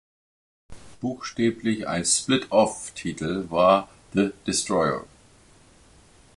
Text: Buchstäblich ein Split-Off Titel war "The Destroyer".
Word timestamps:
Buchstäblich 0.99 1.87
ein 1.87 2.05
Split-Off 2.05 2.91
Titel 2.95 3.45
war 3.51 3.87
"The 4.15 4.31
Destroyer". 4.47 5.05